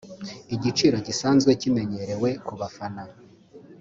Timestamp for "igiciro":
0.55-0.97